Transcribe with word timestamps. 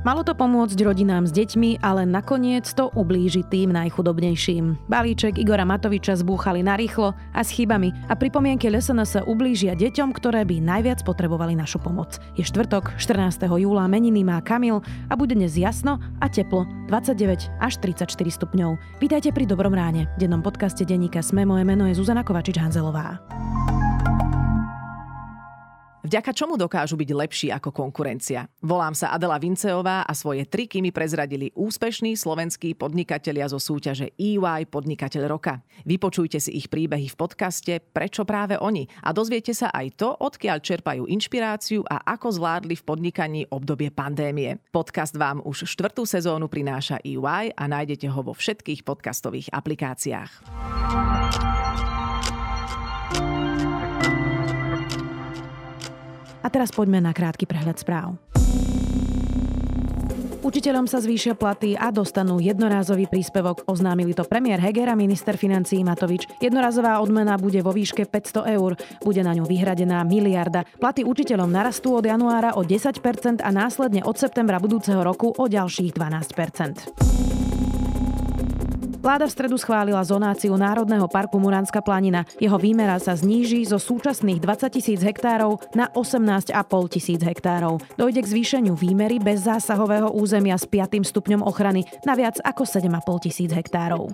Malo 0.00 0.24
to 0.24 0.32
pomôcť 0.32 0.80
rodinám 0.80 1.28
s 1.28 1.32
deťmi, 1.36 1.84
ale 1.84 2.08
nakoniec 2.08 2.64
to 2.72 2.88
ublíži 2.96 3.44
tým 3.44 3.76
najchudobnejším. 3.76 4.88
Balíček 4.88 5.36
Igora 5.36 5.68
Matoviča 5.68 6.16
zbúchali 6.16 6.64
narýchlo 6.64 7.12
a 7.36 7.40
s 7.44 7.52
chybami 7.52 7.92
a 8.08 8.16
pripomienky 8.16 8.72
LSNS 8.72 9.28
ublížia 9.28 9.76
deťom, 9.76 10.16
ktoré 10.16 10.48
by 10.48 10.56
najviac 10.56 11.04
potrebovali 11.04 11.52
našu 11.52 11.84
pomoc. 11.84 12.16
Je 12.32 12.40
štvrtok, 12.48 12.96
14. 12.96 13.44
júla, 13.44 13.84
meniny 13.92 14.24
má 14.24 14.40
Kamil 14.40 14.80
a 14.80 15.12
bude 15.20 15.36
dnes 15.36 15.60
jasno 15.60 16.00
a 16.16 16.32
teplo, 16.32 16.64
29 16.88 17.52
až 17.60 17.72
34 17.84 18.08
stupňov. 18.16 18.80
Vítajte 19.04 19.36
pri 19.36 19.44
Dobrom 19.44 19.76
ráne. 19.76 20.08
Dennom 20.16 20.40
podcaste 20.40 20.80
denníka 20.88 21.20
Sme 21.20 21.44
moje 21.44 21.68
meno 21.68 21.84
je 21.84 21.92
Zuzana 21.92 22.24
Kovačič-Hanzelová. 22.24 23.20
Vďaka 26.00 26.32
čomu 26.32 26.56
dokážu 26.56 26.96
byť 26.96 27.10
lepší 27.12 27.48
ako 27.52 27.76
konkurencia? 27.76 28.48
Volám 28.64 28.96
sa 28.96 29.12
Adela 29.12 29.36
Vinceová 29.36 30.08
a 30.08 30.12
svoje 30.16 30.48
triky 30.48 30.80
mi 30.80 30.96
prezradili 30.96 31.52
úspešní 31.52 32.16
slovenskí 32.16 32.72
podnikatelia 32.72 33.44
zo 33.52 33.60
súťaže 33.60 34.16
EY 34.16 34.64
Podnikateľ 34.72 35.28
roka. 35.28 35.60
Vypočujte 35.84 36.40
si 36.40 36.56
ich 36.56 36.72
príbehy 36.72 37.12
v 37.12 37.18
podcaste 37.20 37.84
Prečo 37.84 38.24
práve 38.24 38.56
oni 38.56 38.88
a 39.04 39.12
dozviete 39.12 39.52
sa 39.52 39.68
aj 39.76 40.00
to, 40.00 40.08
odkiaľ 40.16 40.64
čerpajú 40.64 41.04
inšpiráciu 41.04 41.84
a 41.84 42.00
ako 42.16 42.32
zvládli 42.32 42.80
v 42.80 42.86
podnikaní 42.88 43.40
obdobie 43.52 43.92
pandémie. 43.92 44.56
Podcast 44.72 45.20
vám 45.20 45.44
už 45.44 45.68
štvrtú 45.68 46.08
sezónu 46.08 46.48
prináša 46.48 46.96
EY 47.04 47.52
a 47.52 47.64
nájdete 47.68 48.08
ho 48.08 48.24
vo 48.24 48.32
všetkých 48.32 48.88
podcastových 48.88 49.52
aplikáciách. 49.52 50.32
A 56.40 56.48
teraz 56.48 56.72
poďme 56.72 57.04
na 57.04 57.12
krátky 57.12 57.44
prehľad 57.44 57.76
správ. 57.80 58.16
Učiteľom 60.40 60.88
sa 60.88 61.04
zvýšia 61.04 61.36
platy 61.36 61.76
a 61.76 61.92
dostanú 61.92 62.40
jednorázový 62.40 63.12
príspevok. 63.12 63.68
Oznámili 63.68 64.16
to 64.16 64.24
premiér 64.24 64.56
Heger 64.56 64.88
a 64.88 64.96
minister 64.96 65.36
financí 65.36 65.84
Matovič. 65.84 66.24
Jednorazová 66.40 66.96
odmena 67.04 67.36
bude 67.36 67.60
vo 67.60 67.76
výške 67.76 68.08
500 68.08 68.56
eur. 68.56 68.72
Bude 69.04 69.20
na 69.20 69.36
ňu 69.36 69.44
vyhradená 69.44 70.00
miliarda. 70.08 70.64
Platy 70.80 71.04
učiteľom 71.04 71.52
narastú 71.52 71.92
od 71.92 72.08
januára 72.08 72.56
o 72.56 72.64
10% 72.64 73.44
a 73.44 73.50
následne 73.52 74.00
od 74.00 74.16
septembra 74.16 74.56
budúceho 74.56 75.04
roku 75.04 75.28
o 75.28 75.44
ďalších 75.44 75.92
12%. 75.92 77.39
Vláda 79.00 79.24
v 79.24 79.32
stredu 79.32 79.56
schválila 79.56 80.04
zonáciu 80.04 80.52
Národného 80.60 81.08
parku 81.08 81.40
Muránska 81.40 81.80
planina. 81.80 82.28
Jeho 82.36 82.60
výmera 82.60 83.00
sa 83.00 83.16
zníži 83.16 83.64
zo 83.64 83.80
súčasných 83.80 84.44
20 84.44 84.76
tisíc 84.76 85.00
hektárov 85.00 85.56
na 85.72 85.88
18,5 85.96 86.52
tisíc 86.92 87.20
hektárov. 87.24 87.80
Dojde 87.96 88.20
k 88.20 88.28
zvýšeniu 88.28 88.76
výmery 88.76 89.16
bez 89.16 89.48
zásahového 89.48 90.12
územia 90.12 90.60
s 90.60 90.68
5. 90.68 91.00
stupňom 91.00 91.40
ochrany 91.40 91.88
na 92.04 92.12
viac 92.12 92.44
ako 92.44 92.68
7,5 92.68 93.24
tisíc 93.24 93.48
hektárov. 93.56 94.12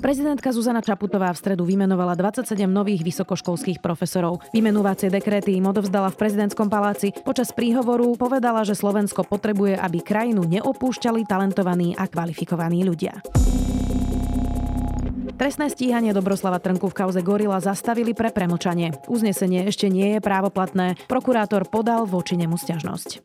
Prezidentka 0.00 0.48
Zuzana 0.48 0.80
Čaputová 0.80 1.28
v 1.28 1.36
stredu 1.36 1.68
vymenovala 1.68 2.16
27 2.16 2.64
nových 2.64 3.04
vysokoškolských 3.04 3.84
profesorov. 3.84 4.40
Vymenovacie 4.48 5.12
dekréty 5.12 5.60
im 5.60 5.68
odovzdala 5.68 6.08
v 6.08 6.16
prezidentskom 6.16 6.72
paláci. 6.72 7.12
Počas 7.20 7.52
príhovoru 7.52 8.16
povedala, 8.16 8.64
že 8.64 8.72
Slovensko 8.72 9.28
potrebuje, 9.28 9.76
aby 9.76 10.00
krajinu 10.00 10.48
neopúšťali 10.48 11.28
talentovaní 11.28 11.92
a 12.00 12.08
kvalifikovaní 12.08 12.80
ľudia. 12.80 13.20
Trestné 15.36 15.68
stíhanie 15.68 16.16
Dobroslava 16.16 16.60
Trnku 16.64 16.88
v 16.88 16.96
kauze 16.96 17.20
Gorila 17.20 17.60
zastavili 17.60 18.16
pre 18.16 18.32
premlčanie. 18.32 18.96
Uznesenie 19.04 19.68
ešte 19.68 19.92
nie 19.92 20.16
je 20.16 20.20
právoplatné. 20.24 20.96
Prokurátor 21.12 21.68
podal 21.68 22.08
voči 22.08 22.40
nemu 22.40 22.56
stiažnosť. 22.56 23.20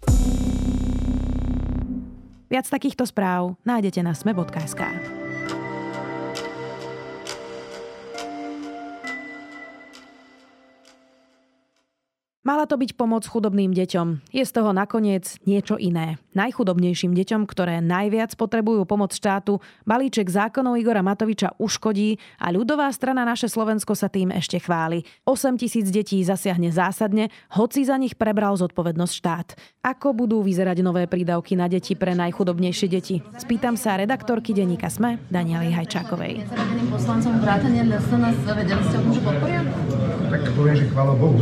Viac 2.52 2.68
takýchto 2.68 3.07
správ 3.07 3.56
nájdete 3.63 4.00
na 4.03 4.12
sme.sk. 4.12 5.25
Mala 12.45 12.69
to 12.69 12.78
byť 12.78 12.94
pomoc 12.94 13.25
chudobným 13.25 13.73
deťom. 13.73 14.29
Je 14.29 14.45
z 14.45 14.51
toho 14.53 14.69
nakoniec 14.69 15.41
niečo 15.50 15.81
iné. 15.81 16.22
Najchudobnejším 16.38 17.17
deťom, 17.17 17.50
ktoré 17.50 17.81
najviac 17.81 18.38
potrebujú 18.38 18.85
pomoc 18.85 19.17
štátu, 19.17 19.57
balíček 19.81 20.29
zákonov 20.29 20.78
Igora 20.78 21.01
Matoviča 21.01 21.57
uškodí 21.57 22.22
a 22.38 22.53
ľudová 22.53 22.94
strana 22.94 23.25
Naše 23.25 23.50
Slovensko 23.50 23.97
sa 23.97 24.13
tým 24.13 24.29
ešte 24.29 24.61
chváli. 24.61 25.09
8 25.25 25.57
tisíc 25.57 25.89
detí 25.89 26.22
zasiahne 26.22 26.69
zásadne, 26.69 27.33
hoci 27.57 27.81
za 27.81 27.97
nich 27.97 28.13
prebral 28.13 28.53
zodpovednosť 28.62 29.13
štát. 29.17 29.47
Ako 29.81 30.13
budú 30.13 30.45
vyzerať 30.45 30.85
nové 30.85 31.09
prídavky 31.09 31.57
na 31.57 31.66
deti 31.66 31.97
pre 31.97 32.13
najchudobnejšie 32.13 32.88
deti? 32.94 33.25
Spýtam 33.41 33.73
sa 33.73 33.97
redaktorky 33.97 34.53
denníka 34.53 34.94
SME 34.94 35.17
Daniely 35.33 35.73
Hajčákovej. 35.73 36.45
Poslancom 36.94 37.41
vrátane 37.41 37.89
vedeli 37.89 38.83
ste 38.85 38.95
o 38.97 39.01
tom, 39.01 39.12
že 39.17 39.22
podporia? 39.25 39.66
Tak 40.25 40.41
poviem, 40.53 40.75
že 40.77 40.85
chvála 40.94 41.13
Bohu. 41.17 41.41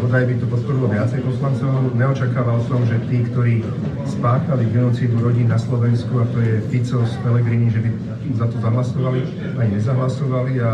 Bodaj 0.00 0.24
by 0.26 0.34
to 0.40 0.48
podporilo 0.48 0.88
viacej 0.88 1.20
poslancov. 1.20 1.92
Neočakával 1.92 2.64
som, 2.64 2.80
že 2.88 2.96
tí, 3.12 3.20
ktorí 3.28 3.60
spáchali 4.08 4.64
genocídu 4.72 5.20
rodín 5.20 5.52
na 5.52 5.60
Slovensku, 5.60 6.10
a 6.16 6.24
to 6.32 6.40
je 6.40 6.64
Fico 6.72 7.04
s 7.04 7.14
Pelegrini, 7.20 7.68
že 7.68 7.84
by 7.84 7.90
za 8.40 8.46
to 8.48 8.56
zahlasovali, 8.64 9.20
aj 9.60 9.66
nezahlasovali. 9.68 10.52
A 10.64 10.70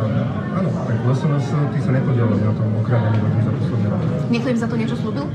áno, 0.63 0.69
tak 0.71 0.97
LSNS, 1.03 1.47
tí 1.75 1.79
sa 1.83 1.91
nepodielali 1.91 2.43
na 2.47 2.55
tom 2.55 2.71
okrádaní 2.79 3.19
rodín 3.19 3.43
za 3.43 3.53
posledné 3.53 3.87
roky. 3.91 4.07
Niekto 4.31 4.49
im 4.55 4.59
za 4.63 4.69
to 4.71 4.77
niečo 4.79 4.97
slúbil? 4.97 5.27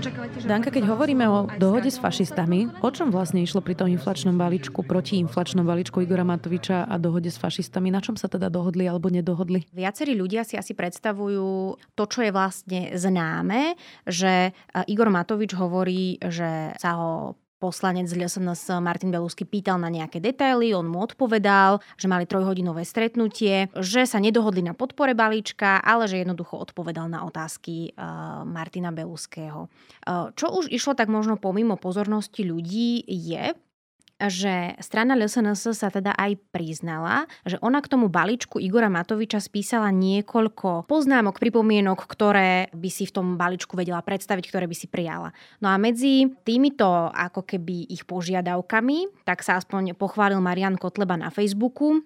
Nepredpokladám. 0.00 0.48
Danka, 0.48 0.72
keď 0.72 0.84
hovoríme 0.88 1.24
o 1.28 1.44
dohode 1.60 1.92
s 1.92 2.00
fašistami, 2.00 2.72
o 2.80 2.88
čom 2.88 3.12
vlastne 3.12 3.44
išlo 3.44 3.60
pri 3.60 3.76
tom 3.76 3.92
inflačnom 3.92 4.32
balíčku, 4.32 4.80
protiinflačnom 4.80 5.68
balíčku 5.68 6.00
Igora 6.00 6.24
Matoviča 6.24 6.88
a 6.88 6.94
dohode 6.96 7.28
s 7.28 7.36
fašistami? 7.36 7.92
Na 7.92 8.00
čom 8.00 8.16
sa 8.16 8.24
teda 8.24 8.48
dohodli 8.48 8.88
alebo 8.88 9.12
nedohodli? 9.12 9.68
Viacerí 9.76 10.16
ľudia 10.16 10.48
si 10.48 10.56
asi 10.56 10.72
predstavujú 10.72 11.76
to, 11.92 12.04
čo 12.08 12.24
je 12.24 12.32
vlastne 12.32 12.96
známe, 12.96 13.76
že 14.08 14.56
Igor 14.88 15.12
Matovič 15.12 15.52
hovorí, 15.52 16.16
že 16.24 16.72
sa 16.80 16.96
ho 16.96 17.36
poslanec 17.60 18.08
z 18.08 18.16
LSNS 18.16 18.80
Martin 18.80 19.12
Belusky 19.12 19.44
pýtal 19.44 19.76
na 19.76 19.92
nejaké 19.92 20.18
detaily, 20.18 20.72
on 20.72 20.88
mu 20.88 21.04
odpovedal, 21.04 21.84
že 22.00 22.08
mali 22.08 22.24
trojhodinové 22.24 22.88
stretnutie, 22.88 23.68
že 23.76 24.08
sa 24.08 24.16
nedohodli 24.16 24.64
na 24.64 24.72
podpore 24.72 25.12
balíčka, 25.12 25.78
ale 25.84 26.08
že 26.08 26.24
jednoducho 26.24 26.56
odpovedal 26.56 27.12
na 27.12 27.28
otázky 27.28 27.92
uh, 27.92 28.42
Martina 28.48 28.88
Beluského. 28.90 29.68
Uh, 30.08 30.32
čo 30.32 30.48
už 30.56 30.72
išlo 30.72 30.96
tak 30.96 31.12
možno 31.12 31.36
pomimo 31.36 31.76
pozornosti 31.76 32.42
ľudí 32.48 33.04
je, 33.04 33.52
že 34.28 34.76
strana 34.82 35.16
LSNS 35.16 35.72
sa 35.72 35.88
teda 35.88 36.12
aj 36.18 36.36
priznala, 36.52 37.24
že 37.48 37.56
ona 37.64 37.80
k 37.80 37.88
tomu 37.88 38.12
balíčku 38.12 38.60
Igora 38.60 38.92
Matoviča 38.92 39.40
spísala 39.40 39.88
niekoľko 39.94 40.84
poznámok, 40.90 41.40
pripomienok, 41.40 42.04
ktoré 42.04 42.68
by 42.74 42.90
si 42.92 43.08
v 43.08 43.14
tom 43.16 43.26
balíčku 43.40 43.78
vedela 43.78 44.04
predstaviť, 44.04 44.44
ktoré 44.50 44.66
by 44.68 44.76
si 44.76 44.90
prijala. 44.90 45.32
No 45.62 45.72
a 45.72 45.80
medzi 45.80 46.28
týmito 46.44 46.88
ako 47.08 47.46
keby 47.46 47.88
ich 47.88 48.04
požiadavkami, 48.04 49.24
tak 49.24 49.40
sa 49.40 49.56
aspoň 49.56 49.94
pochválil 49.94 50.42
Marian 50.42 50.76
Kotleba 50.76 51.16
na 51.16 51.30
Facebooku, 51.30 52.02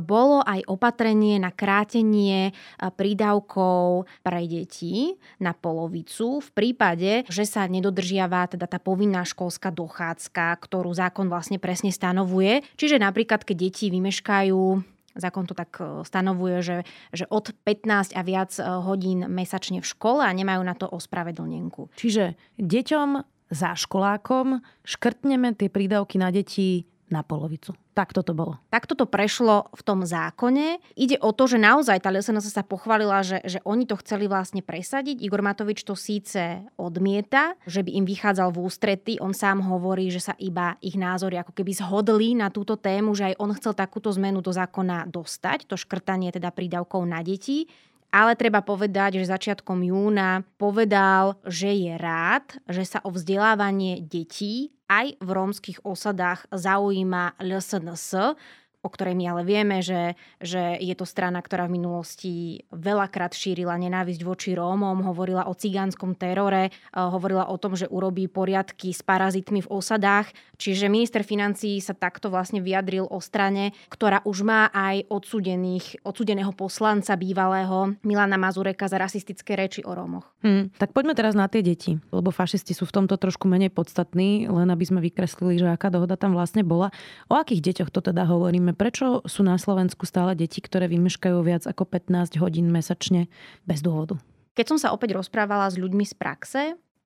bolo 0.00 0.44
aj 0.44 0.68
opatrenie 0.68 1.40
na 1.40 1.48
krátenie 1.48 2.52
prídavkov 2.78 4.04
pre 4.20 4.44
deti 4.44 5.16
na 5.40 5.56
polovicu 5.56 6.44
v 6.44 6.48
prípade, 6.52 7.24
že 7.28 7.48
sa 7.48 7.64
nedodržiava 7.64 8.52
teda 8.52 8.68
tá 8.68 8.76
povinná 8.76 9.24
školská 9.24 9.72
dochádzka, 9.72 10.60
ktorú 10.60 10.92
zákon 10.92 11.32
vlastne 11.32 11.56
presne 11.56 11.88
stanovuje. 11.88 12.60
Čiže 12.76 13.00
napríklad, 13.00 13.42
keď 13.42 13.56
deti 13.68 13.88
vymeškajú 13.88 14.92
Zákon 15.12 15.44
to 15.44 15.52
tak 15.52 15.76
e, 15.76 16.08
stanovuje, 16.08 16.64
že, 16.64 16.78
že 17.12 17.28
od 17.28 17.52
15 17.52 18.16
a 18.16 18.20
viac 18.24 18.56
e, 18.56 18.64
hodín 18.64 19.28
mesačne 19.28 19.84
v 19.84 19.86
škole 19.86 20.24
a 20.24 20.32
nemajú 20.32 20.64
na 20.64 20.72
to 20.72 20.88
ospravedlnenku. 20.88 21.92
Čiže 22.00 22.40
deťom 22.56 23.08
za 23.52 23.76
školákom 23.76 24.64
škrtneme 24.88 25.52
tie 25.52 25.68
prídavky 25.68 26.16
na 26.16 26.32
deti 26.32 26.88
na 27.12 27.20
polovicu. 27.20 27.76
Tak 27.92 28.16
toto 28.16 28.32
bolo. 28.32 28.56
Takto 28.72 28.96
to 28.96 29.04
prešlo 29.04 29.68
v 29.76 29.82
tom 29.84 30.00
zákone. 30.08 30.80
Ide 30.96 31.20
o 31.20 31.36
to, 31.36 31.44
že 31.44 31.60
naozaj 31.60 32.00
tá 32.00 32.08
SNS 32.08 32.48
sa 32.48 32.64
pochválila, 32.64 33.20
že, 33.20 33.44
že 33.44 33.60
oni 33.68 33.84
to 33.84 34.00
chceli 34.00 34.24
vlastne 34.24 34.64
presadiť. 34.64 35.20
Igor 35.20 35.44
Matovič 35.44 35.84
to 35.84 35.92
síce 35.92 36.64
odmieta, 36.80 37.52
že 37.68 37.84
by 37.84 37.92
im 38.00 38.08
vychádzal 38.08 38.48
v 38.56 38.64
ústrety. 38.64 39.12
On 39.20 39.36
sám 39.36 39.60
hovorí, 39.60 40.08
že 40.08 40.24
sa 40.24 40.34
iba 40.40 40.80
ich 40.80 40.96
názory 40.96 41.36
ako 41.36 41.52
keby 41.52 41.76
zhodli 41.76 42.32
na 42.32 42.48
túto 42.48 42.80
tému, 42.80 43.12
že 43.12 43.36
aj 43.36 43.38
on 43.38 43.52
chcel 43.52 43.76
takúto 43.76 44.08
zmenu 44.16 44.40
do 44.40 44.50
zákona 44.50 45.04
dostať, 45.12 45.68
to 45.68 45.76
škrtanie 45.76 46.32
teda 46.32 46.48
prídavkov 46.48 47.04
na 47.04 47.20
deti. 47.20 47.68
Ale 48.12 48.36
treba 48.36 48.60
povedať, 48.60 49.16
že 49.16 49.32
začiatkom 49.32 49.80
júna 49.88 50.44
povedal, 50.60 51.40
že 51.48 51.72
je 51.72 51.96
rád, 51.96 52.44
že 52.68 52.84
sa 52.84 53.00
o 53.02 53.08
vzdelávanie 53.08 54.04
detí 54.04 54.76
aj 54.92 55.16
v 55.16 55.28
rómskych 55.32 55.80
osadách 55.80 56.44
zaujíma 56.52 57.40
LSNS. 57.40 58.36
O 58.82 58.88
ktorej 58.90 59.14
my 59.14 59.24
ale 59.30 59.42
vieme, 59.46 59.78
že, 59.78 60.18
že 60.42 60.74
je 60.82 60.94
to 60.98 61.06
strana, 61.06 61.38
ktorá 61.38 61.70
v 61.70 61.78
minulosti 61.78 62.32
veľakrát 62.74 63.30
šírila 63.30 63.78
nenávisť 63.78 64.22
voči 64.26 64.58
Rómom, 64.58 65.06
hovorila 65.06 65.46
o 65.46 65.54
cigánskom 65.54 66.18
terore, 66.18 66.74
hovorila 66.90 67.46
o 67.46 67.56
tom, 67.62 67.78
že 67.78 67.86
urobí 67.86 68.26
poriadky 68.26 68.90
s 68.90 69.06
parazitmi 69.06 69.62
v 69.62 69.70
osadách. 69.70 70.34
Čiže 70.58 70.90
minister 70.90 71.22
financí 71.22 71.78
sa 71.78 71.94
takto 71.94 72.26
vlastne 72.26 72.58
vyjadril 72.58 73.06
o 73.06 73.22
strane, 73.22 73.70
ktorá 73.86 74.26
už 74.26 74.42
má 74.42 74.66
aj 74.74 75.06
odsudených, 75.06 76.02
odsudeného 76.02 76.50
poslanca 76.50 77.14
bývalého 77.14 77.94
Milana 78.02 78.34
Mazureka 78.34 78.90
za 78.90 78.98
rasistické 78.98 79.54
reči 79.54 79.86
o 79.86 79.94
Rómoch. 79.94 80.26
Hmm, 80.42 80.74
tak 80.74 80.90
poďme 80.90 81.14
teraz 81.14 81.38
na 81.38 81.46
tie 81.46 81.62
deti, 81.62 82.02
lebo 82.10 82.34
fašisti 82.34 82.74
sú 82.74 82.82
v 82.82 82.98
tomto 82.98 83.14
trošku 83.14 83.46
menej 83.46 83.70
podstatní, 83.70 84.50
len 84.50 84.66
aby 84.74 84.82
sme 84.82 84.98
vykreslili, 84.98 85.62
že 85.62 85.70
aká 85.70 85.86
dohoda 85.86 86.18
tam 86.18 86.34
vlastne 86.34 86.66
bola. 86.66 86.90
O 87.30 87.38
akých 87.38 87.62
deťoch 87.62 87.94
to 87.94 88.02
teda 88.02 88.26
hovoríme? 88.26 88.71
Prečo 88.74 89.24
sú 89.24 89.40
na 89.46 89.56
Slovensku 89.56 90.04
stále 90.04 90.36
deti, 90.36 90.58
ktoré 90.58 90.88
vymeškajú 90.88 91.38
viac 91.44 91.64
ako 91.68 91.86
15 91.86 92.40
hodín 92.42 92.68
mesačne 92.72 93.28
bez 93.68 93.80
dôvodu? 93.84 94.18
Keď 94.52 94.66
som 94.68 94.78
sa 94.78 94.92
opäť 94.92 95.16
rozprávala 95.16 95.68
s 95.72 95.80
ľuďmi 95.80 96.04
z 96.04 96.14
praxe, 96.16 96.62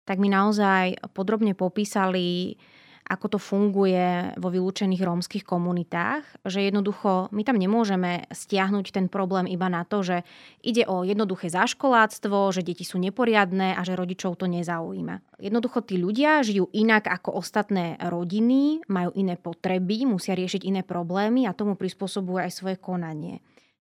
tak 0.07 0.23
mi 0.23 0.31
naozaj 0.31 1.03
podrobne 1.15 1.55
popísali 1.55 2.59
ako 3.07 3.27
to 3.35 3.39
funguje 3.39 4.35
vo 4.35 4.51
vylúčených 4.51 4.99
rómskych 4.99 5.45
komunitách, 5.47 6.27
že 6.43 6.67
jednoducho 6.67 7.31
my 7.31 7.43
tam 7.47 7.55
nemôžeme 7.55 8.27
stiahnuť 8.35 8.91
ten 8.91 9.07
problém 9.07 9.47
iba 9.47 9.71
na 9.71 9.87
to, 9.87 10.03
že 10.03 10.27
ide 10.67 10.83
o 10.91 11.07
jednoduché 11.07 11.47
zaškoláctvo, 11.47 12.51
že 12.51 12.67
deti 12.67 12.83
sú 12.83 12.99
neporiadne 12.99 13.79
a 13.79 13.81
že 13.87 13.95
rodičov 13.95 14.43
to 14.43 14.51
nezaujíma. 14.51 15.39
Jednoducho 15.39 15.87
tí 15.87 16.03
ľudia 16.03 16.43
žijú 16.43 16.67
inak 16.75 17.07
ako 17.07 17.39
ostatné 17.39 17.95
rodiny, 18.03 18.83
majú 18.91 19.15
iné 19.15 19.39
potreby, 19.39 20.03
musia 20.03 20.35
riešiť 20.35 20.67
iné 20.67 20.83
problémy 20.83 21.47
a 21.47 21.55
tomu 21.55 21.79
prispôsobujú 21.79 22.43
aj 22.43 22.53
svoje 22.53 22.77
konanie. 22.77 23.39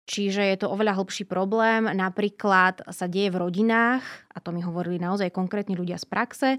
Čiže 0.10 0.42
je 0.42 0.58
to 0.58 0.74
oveľa 0.74 0.98
hlbší 0.98 1.30
problém. 1.30 1.86
Napríklad 1.86 2.82
sa 2.90 3.06
deje 3.06 3.30
v 3.30 3.46
rodinách, 3.46 4.02
a 4.34 4.42
to 4.42 4.50
mi 4.50 4.66
hovorili 4.66 4.98
naozaj 4.98 5.30
konkrétni 5.30 5.78
ľudia 5.78 6.02
z 6.02 6.06
praxe, 6.10 6.50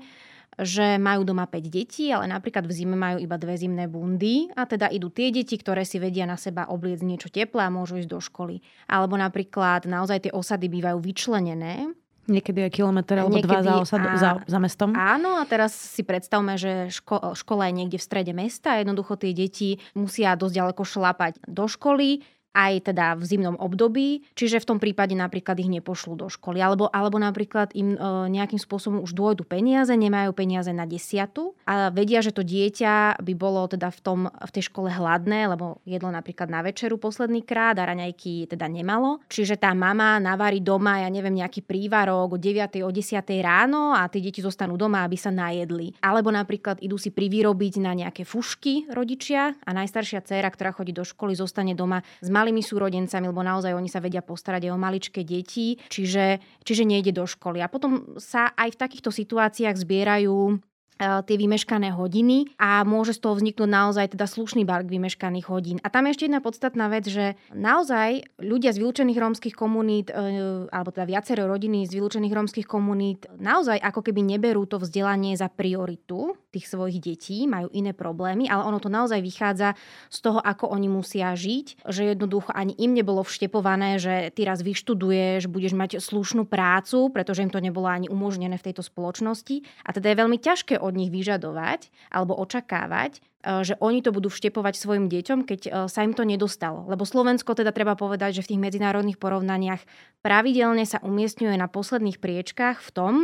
že 0.61 1.01
majú 1.01 1.25
doma 1.25 1.49
5 1.49 1.67
detí, 1.67 2.13
ale 2.13 2.29
napríklad 2.29 2.69
v 2.69 2.73
zime 2.73 2.97
majú 2.97 3.17
iba 3.21 3.37
dve 3.41 3.57
zimné 3.57 3.89
bundy 3.89 4.53
a 4.53 4.69
teda 4.69 4.93
idú 4.93 5.09
tie 5.09 5.33
deti, 5.33 5.57
ktoré 5.57 5.85
si 5.89 5.97
vedia 5.97 6.29
na 6.29 6.37
seba 6.37 6.69
obliecť 6.69 7.05
niečo 7.05 7.29
teplé 7.33 7.67
a 7.67 7.73
môžu 7.73 8.01
ísť 8.01 8.11
do 8.11 8.21
školy. 8.21 8.61
Alebo 8.89 9.17
napríklad 9.17 9.89
naozaj 9.89 10.29
tie 10.29 10.33
osady 10.33 10.69
bývajú 10.69 10.99
vyčlenené 11.01 11.93
Niekedy 12.31 12.71
aj 12.71 12.73
kilometr 12.79 13.19
alebo 13.19 13.43
Niekedy, 13.43 13.51
dva 13.51 13.61
za, 13.67 13.75
osad, 13.83 14.01
a, 14.07 14.15
za, 14.15 14.31
za 14.47 14.59
mestom. 14.63 14.95
Áno, 14.95 15.43
a 15.43 15.45
teraz 15.51 15.75
si 15.75 16.07
predstavme, 16.07 16.55
že 16.55 16.87
ško, 16.95 17.35
škola 17.35 17.67
je 17.67 17.75
niekde 17.75 17.99
v 17.99 18.07
strede 18.07 18.31
mesta 18.31 18.79
jednoducho 18.79 19.19
tie 19.19 19.35
deti 19.35 19.83
musia 19.99 20.39
dosť 20.39 20.55
ďaleko 20.55 20.83
šlapať 20.87 21.43
do 21.51 21.67
školy 21.67 22.23
aj 22.51 22.91
teda 22.91 23.15
v 23.15 23.23
zimnom 23.23 23.57
období, 23.57 24.27
čiže 24.35 24.59
v 24.59 24.69
tom 24.75 24.79
prípade 24.83 25.15
napríklad 25.15 25.55
ich 25.63 25.71
nepošlú 25.71 26.19
do 26.19 26.27
školy. 26.27 26.59
Alebo, 26.59 26.91
alebo 26.91 27.17
napríklad 27.17 27.71
im 27.79 27.95
e, 27.95 27.99
nejakým 28.31 28.59
spôsobom 28.59 29.03
už 29.07 29.15
dôjdu 29.15 29.47
peniaze, 29.47 29.95
nemajú 29.95 30.35
peniaze 30.35 30.75
na 30.75 30.83
desiatu 30.85 31.55
a 31.65 31.95
vedia, 31.95 32.19
že 32.19 32.35
to 32.35 32.43
dieťa 32.43 33.23
by 33.23 33.33
bolo 33.39 33.71
teda 33.71 33.95
v, 33.95 34.01
tom, 34.03 34.21
v 34.27 34.51
tej 34.51 34.67
škole 34.67 34.91
hladné, 34.91 35.47
lebo 35.47 35.79
jedlo 35.87 36.11
napríklad 36.11 36.51
na 36.51 36.61
večeru 36.67 36.99
posledný 36.99 37.47
krát 37.47 37.79
a 37.79 37.87
raňajky 37.87 38.51
teda 38.51 38.67
nemalo. 38.67 39.23
Čiže 39.31 39.61
tá 39.61 39.71
mama 39.71 40.19
navarí 40.19 40.59
doma, 40.59 41.07
ja 41.07 41.09
neviem, 41.09 41.39
nejaký 41.39 41.63
prívarok 41.63 42.35
o 42.35 42.39
9. 42.39 42.83
o 42.83 42.91
10. 42.91 43.23
ráno 43.41 43.95
a 43.95 44.11
tie 44.11 44.19
deti 44.19 44.43
zostanú 44.43 44.75
doma, 44.75 45.07
aby 45.07 45.15
sa 45.15 45.31
najedli. 45.31 45.95
Alebo 46.03 46.35
napríklad 46.35 46.83
idú 46.83 46.99
si 46.99 47.15
privyrobiť 47.15 47.75
na 47.79 47.95
nejaké 47.95 48.27
fušky 48.27 48.91
rodičia 48.91 49.55
a 49.55 49.71
najstaršia 49.71 50.27
dcéra, 50.27 50.51
ktorá 50.51 50.75
chodí 50.75 50.91
do 50.91 51.07
školy, 51.07 51.39
zostane 51.39 51.79
doma 51.79 52.03
s 52.19 52.29
malými 52.41 52.65
súrodencami, 52.65 53.29
lebo 53.29 53.45
naozaj 53.45 53.77
oni 53.77 53.93
sa 53.93 54.01
vedia 54.01 54.25
postarať 54.25 54.67
aj 54.67 54.73
o 54.73 54.81
maličké 54.81 55.21
deti, 55.21 55.77
čiže, 55.93 56.41
čiže 56.65 56.89
nejde 56.89 57.13
do 57.13 57.29
školy. 57.29 57.61
A 57.61 57.69
potom 57.69 58.17
sa 58.17 58.57
aj 58.57 58.73
v 58.73 58.81
takýchto 58.81 59.13
situáciách 59.13 59.77
zbierajú 59.77 60.57
tie 61.01 61.37
vymeškané 61.41 61.97
hodiny 61.97 62.53
a 62.61 62.85
môže 62.85 63.17
z 63.17 63.21
toho 63.25 63.35
vzniknúť 63.41 63.71
naozaj 63.71 64.07
teda 64.13 64.29
slušný 64.29 64.69
bark 64.69 64.87
vymeškaných 64.87 65.47
hodín. 65.49 65.77
A 65.81 65.89
tam 65.89 66.05
je 66.07 66.13
ešte 66.13 66.27
jedna 66.29 66.45
podstatná 66.45 66.93
vec, 66.93 67.09
že 67.09 67.41
naozaj 67.57 68.37
ľudia 68.37 68.77
z 68.77 68.81
vylúčených 68.85 69.19
rómskych 69.19 69.55
komunít, 69.57 70.13
e, 70.13 70.69
alebo 70.69 70.93
teda 70.93 71.09
viacero 71.09 71.49
rodiny 71.49 71.89
z 71.89 71.97
vylúčených 71.97 72.37
rómskych 72.37 72.67
komunít, 72.69 73.25
naozaj 73.41 73.81
ako 73.81 74.05
keby 74.05 74.21
neberú 74.21 74.69
to 74.69 74.77
vzdelanie 74.77 75.33
za 75.35 75.49
prioritu 75.49 76.37
tých 76.51 76.67
svojich 76.67 76.99
detí, 77.01 77.47
majú 77.47 77.71
iné 77.71 77.95
problémy, 77.95 78.51
ale 78.51 78.67
ono 78.67 78.83
to 78.83 78.91
naozaj 78.91 79.23
vychádza 79.23 79.79
z 80.11 80.19
toho, 80.21 80.43
ako 80.43 80.69
oni 80.75 80.91
musia 80.91 81.33
žiť, 81.33 81.87
že 81.87 82.13
jednoducho 82.13 82.51
ani 82.51 82.75
im 82.77 82.93
nebolo 82.93 83.23
vštepované, 83.23 84.03
že 84.03 84.35
ty 84.35 84.43
raz 84.43 84.61
vyštuduješ, 84.61 85.47
budeš 85.47 85.73
mať 85.79 86.03
slušnú 86.03 86.45
prácu, 86.51 87.09
pretože 87.15 87.47
im 87.47 87.55
to 87.55 87.63
nebolo 87.63 87.87
ani 87.87 88.11
umožnené 88.11 88.59
v 88.59 88.67
tejto 88.67 88.83
spoločnosti. 88.83 89.63
A 89.87 89.95
teda 89.95 90.11
je 90.11 90.21
veľmi 90.21 90.39
ťažké 90.43 90.83
od 90.91 90.99
nich 90.99 91.15
vyžadovať 91.15 91.95
alebo 92.11 92.35
očakávať, 92.35 93.19
e, 93.19 93.21
že 93.63 93.79
oni 93.79 94.03
to 94.03 94.11
budú 94.11 94.27
vštepovať 94.27 94.75
svojim 94.75 95.07
deťom, 95.07 95.47
keď 95.47 95.61
e, 95.63 95.71
sa 95.87 96.03
im 96.03 96.13
to 96.13 96.27
nedostalo. 96.27 96.85
Lebo 96.91 97.07
Slovensko 97.07 97.55
teda 97.55 97.71
treba 97.71 97.95
povedať, 97.95 98.43
že 98.43 98.45
v 98.45 98.51
tých 98.55 98.65
medzinárodných 98.67 99.23
porovnaniach 99.23 99.87
pravidelne 100.27 100.83
sa 100.83 100.99
umiestňuje 101.01 101.55
na 101.55 101.71
posledných 101.71 102.19
priečkách 102.19 102.83
v 102.83 102.91
tom, 102.91 103.15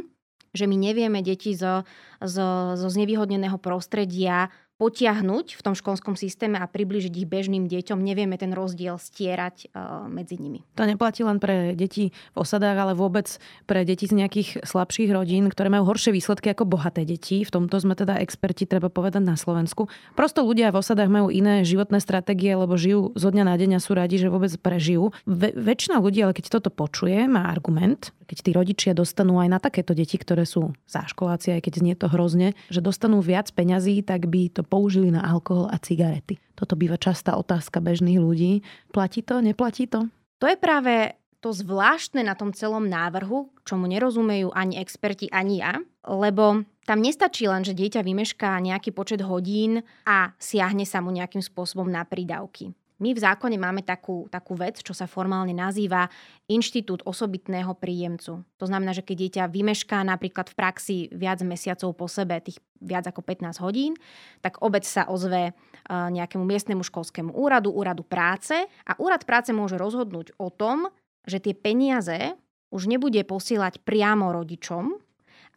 že 0.56 0.64
my 0.64 0.76
nevieme 0.80 1.20
deti 1.20 1.52
zo, 1.52 1.84
zo, 2.24 2.78
zo 2.78 2.88
znevýhodneného 2.88 3.60
prostredia 3.60 4.48
potiahnuť 4.76 5.56
v 5.56 5.60
tom 5.64 5.72
školskom 5.72 6.20
systéme 6.20 6.60
a 6.60 6.68
približiť 6.68 7.12
ich 7.16 7.28
bežným 7.28 7.64
deťom. 7.64 7.96
Nevieme 7.96 8.36
ten 8.36 8.52
rozdiel 8.52 9.00
stierať 9.00 9.72
uh, 9.72 10.04
medzi 10.04 10.36
nimi. 10.36 10.60
To 10.76 10.84
neplatí 10.84 11.24
len 11.24 11.40
pre 11.40 11.72
deti 11.72 12.12
v 12.12 12.36
osadách, 12.36 12.76
ale 12.76 12.92
vôbec 12.92 13.40
pre 13.64 13.88
deti 13.88 14.04
z 14.04 14.20
nejakých 14.20 14.68
slabších 14.68 15.08
rodín, 15.08 15.48
ktoré 15.48 15.72
majú 15.72 15.88
horšie 15.88 16.12
výsledky 16.12 16.52
ako 16.52 16.68
bohaté 16.68 17.08
deti. 17.08 17.40
V 17.40 17.50
tomto 17.50 17.80
sme 17.80 17.96
teda 17.96 18.20
experti, 18.20 18.68
treba 18.68 18.92
povedať, 18.92 19.24
na 19.24 19.40
Slovensku. 19.40 19.88
Prosto 20.12 20.44
ľudia 20.44 20.68
v 20.68 20.84
osadách 20.84 21.08
majú 21.08 21.32
iné 21.32 21.64
životné 21.64 21.96
stratégie, 22.04 22.52
lebo 22.52 22.76
žijú 22.76 23.16
zo 23.16 23.32
dňa 23.32 23.44
na 23.48 23.56
deň 23.56 23.70
a 23.76 23.80
sú 23.80 23.96
radi, 23.96 24.20
že 24.20 24.28
vôbec 24.28 24.52
prežijú. 24.60 25.16
Ve- 25.24 25.56
väčšina 25.56 26.04
ľudí, 26.04 26.20
ale 26.20 26.36
keď 26.36 26.52
toto 26.60 26.68
počuje, 26.68 27.24
má 27.24 27.48
argument, 27.48 28.12
keď 28.26 28.38
tí 28.42 28.50
rodičia 28.52 28.92
dostanú 28.92 29.38
aj 29.38 29.48
na 29.48 29.58
takéto 29.62 29.94
deti, 29.94 30.18
ktoré 30.18 30.44
sú 30.44 30.74
záškoláci, 30.90 31.54
aj 31.56 31.60
keď 31.64 31.72
znie 31.80 31.94
to 31.94 32.10
hrozne, 32.10 32.58
že 32.68 32.82
dostanú 32.82 33.22
viac 33.22 33.50
peňazí, 33.54 34.02
tak 34.02 34.26
by 34.26 34.50
to 34.50 34.66
použili 34.66 35.14
na 35.14 35.22
alkohol 35.22 35.70
a 35.70 35.78
cigarety. 35.78 36.42
Toto 36.58 36.74
býva 36.74 36.98
častá 36.98 37.38
otázka 37.38 37.78
bežných 37.78 38.18
ľudí. 38.18 38.66
Platí 38.90 39.22
to, 39.22 39.38
neplatí 39.38 39.86
to? 39.86 40.10
To 40.42 40.46
je 40.50 40.56
práve 40.58 41.16
to 41.40 41.54
zvláštne 41.54 42.26
na 42.26 42.34
tom 42.34 42.50
celom 42.50 42.90
návrhu, 42.90 43.54
čomu 43.62 43.86
nerozumejú 43.86 44.50
ani 44.50 44.82
experti, 44.82 45.30
ani 45.30 45.62
ja, 45.62 45.78
lebo 46.02 46.66
tam 46.86 46.98
nestačí 47.02 47.46
len, 47.46 47.66
že 47.66 47.76
dieťa 47.76 48.02
vymešká 48.02 48.58
nejaký 48.62 48.90
počet 48.94 49.22
hodín 49.22 49.82
a 50.06 50.32
siahne 50.38 50.86
sa 50.86 51.02
mu 51.02 51.10
nejakým 51.14 51.42
spôsobom 51.42 51.86
na 51.86 52.06
prídavky. 52.06 52.72
My 52.96 53.12
v 53.12 53.20
zákone 53.20 53.60
máme 53.60 53.84
takú, 53.84 54.24
takú 54.32 54.56
vec, 54.56 54.80
čo 54.80 54.96
sa 54.96 55.04
formálne 55.04 55.52
nazýva 55.52 56.08
inštitút 56.48 57.04
osobitného 57.04 57.76
príjemcu. 57.76 58.40
To 58.56 58.64
znamená, 58.64 58.96
že 58.96 59.04
keď 59.04 59.16
dieťa 59.20 59.52
vymešká 59.52 60.00
napríklad 60.00 60.48
v 60.48 60.56
praxi 60.56 60.96
viac 61.12 61.44
mesiacov 61.44 61.92
po 61.92 62.08
sebe, 62.08 62.40
tých 62.40 62.56
viac 62.80 63.04
ako 63.04 63.20
15 63.20 63.60
hodín, 63.60 63.92
tak 64.40 64.64
obec 64.64 64.88
sa 64.88 65.04
ozve 65.12 65.52
e, 65.52 65.52
nejakému 65.92 66.48
miestnemu 66.48 66.80
školskému 66.80 67.36
úradu, 67.36 67.68
úradu 67.68 68.00
práce 68.00 68.56
a 68.64 68.92
úrad 68.96 69.28
práce 69.28 69.52
môže 69.52 69.76
rozhodnúť 69.76 70.32
o 70.40 70.48
tom, 70.48 70.88
že 71.28 71.36
tie 71.36 71.52
peniaze 71.52 72.32
už 72.72 72.88
nebude 72.88 73.20
posielať 73.28 73.84
priamo 73.84 74.32
rodičom, 74.32 74.96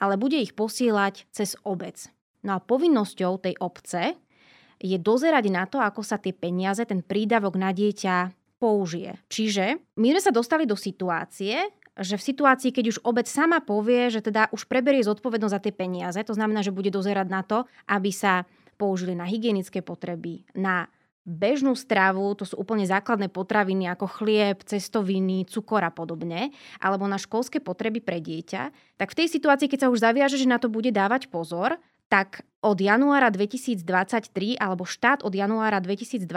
ale 0.04 0.20
bude 0.20 0.36
ich 0.36 0.60
posielať 0.60 1.24
cez 1.32 1.56
obec. 1.64 2.12
No 2.44 2.56
a 2.56 2.64
povinnosťou 2.64 3.40
tej 3.40 3.56
obce 3.64 4.16
je 4.80 4.98
dozerať 4.98 5.46
na 5.52 5.68
to, 5.68 5.84
ako 5.84 6.02
sa 6.02 6.16
tie 6.16 6.32
peniaze, 6.32 6.82
ten 6.88 7.04
prídavok 7.04 7.60
na 7.60 7.76
dieťa 7.76 8.32
použije. 8.60 9.20
Čiže 9.32 9.80
my 10.00 10.08
sme 10.16 10.22
sa 10.24 10.32
dostali 10.32 10.64
do 10.68 10.76
situácie, 10.76 11.68
že 12.00 12.16
v 12.16 12.28
situácii, 12.32 12.72
keď 12.72 12.86
už 12.96 12.98
obec 13.04 13.28
sama 13.28 13.60
povie, 13.60 14.08
že 14.08 14.24
teda 14.24 14.48
už 14.56 14.72
preberie 14.72 15.04
zodpovednosť 15.04 15.56
za 15.56 15.64
tie 15.64 15.74
peniaze, 15.76 16.20
to 16.24 16.32
znamená, 16.32 16.64
že 16.64 16.76
bude 16.76 16.92
dozerať 16.92 17.28
na 17.28 17.44
to, 17.44 17.68
aby 17.92 18.12
sa 18.16 18.48
použili 18.80 19.12
na 19.12 19.28
hygienické 19.28 19.84
potreby, 19.84 20.48
na 20.56 20.88
bežnú 21.28 21.76
stravu, 21.76 22.34
to 22.34 22.48
sú 22.48 22.56
úplne 22.56 22.88
základné 22.88 23.28
potraviny 23.30 23.92
ako 23.92 24.08
chlieb, 24.08 24.64
cestoviny, 24.64 25.46
cukor 25.46 25.84
a 25.84 25.92
podobne, 25.92 26.50
alebo 26.80 27.06
na 27.06 27.20
školské 27.20 27.60
potreby 27.60 28.00
pre 28.00 28.24
dieťa, 28.24 28.96
tak 28.96 29.12
v 29.12 29.18
tej 29.20 29.28
situácii, 29.28 29.68
keď 29.68 29.80
sa 29.86 29.92
už 29.92 30.00
zaviaže, 30.02 30.40
že 30.40 30.50
na 30.50 30.58
to 30.58 30.72
bude 30.72 30.90
dávať 30.90 31.28
pozor, 31.30 31.78
tak 32.10 32.42
od 32.60 32.76
januára 32.76 33.32
2023 33.32 34.60
alebo 34.60 34.84
štát 34.84 35.24
od 35.24 35.32
januára 35.32 35.80
2023 35.80 36.28